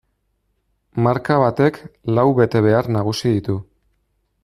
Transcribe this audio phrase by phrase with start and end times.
[1.07, 1.79] Marka batek
[2.19, 3.63] lau betebehar nagusi ditu.